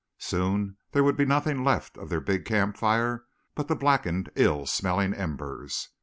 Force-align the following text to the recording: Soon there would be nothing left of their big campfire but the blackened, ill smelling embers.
Soon 0.17 0.77
there 0.93 1.03
would 1.03 1.15
be 1.15 1.25
nothing 1.27 1.63
left 1.63 1.95
of 1.95 2.09
their 2.09 2.19
big 2.21 2.43
campfire 2.43 3.25
but 3.53 3.67
the 3.67 3.75
blackened, 3.75 4.31
ill 4.33 4.65
smelling 4.65 5.13
embers. 5.13 5.89